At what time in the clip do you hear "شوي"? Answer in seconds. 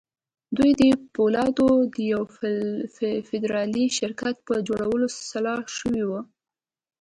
5.77-6.03